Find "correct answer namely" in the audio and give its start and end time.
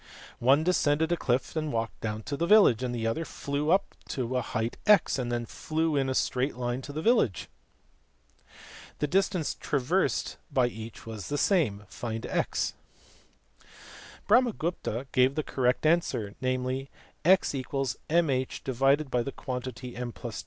15.43-16.89